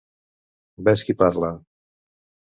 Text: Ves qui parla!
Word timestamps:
Ves 0.87 1.03
qui 1.09 1.15
parla! 1.19 1.51